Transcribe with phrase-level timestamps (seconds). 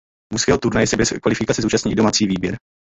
[0.33, 2.57] Mužského turnaje se bez kvalifikace zúčastní i domácí výběr.